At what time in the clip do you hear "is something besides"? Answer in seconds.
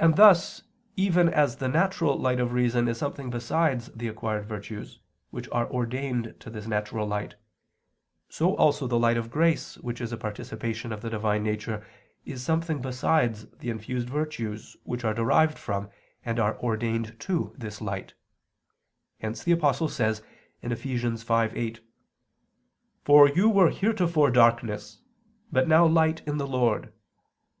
2.88-3.86, 12.24-13.46